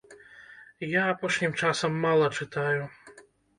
Я 0.93 1.03
апошнім 1.09 1.53
часам 1.61 2.01
мала 2.07 2.33
чытаю. 2.41 2.83